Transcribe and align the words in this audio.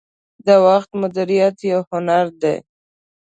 •د 0.45 0.47
وخت 0.65 0.89
مدیریت 1.01 1.57
یو 1.71 1.81
هنر 1.91 2.25
دی. 2.41 2.55